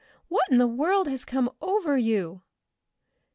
What 0.29 0.49
in 0.49 0.57
the 0.57 0.65
world 0.65 1.07
has 1.07 1.23
come 1.23 1.51
over 1.61 1.95
you?" 1.95 2.41